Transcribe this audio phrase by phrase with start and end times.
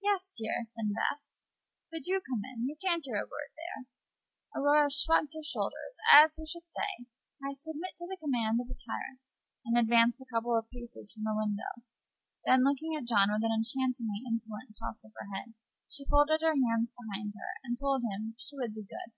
[0.00, 1.42] "Yes, dearest and best."
[1.90, 2.68] "But do come in.
[2.68, 3.88] You can't hear a word there."
[4.54, 4.62] Mrs.
[4.62, 7.06] Mellish shruggéd her shoulders, as who should say,
[7.42, 9.26] "I submit to the command of a tyrant,"
[9.64, 11.82] and advanced a couple of paces from the window;
[12.44, 15.54] then, looking at John with an enchantingly insolent toss of her head,
[15.90, 19.14] she folded her hands behind her, and told him she would "be good."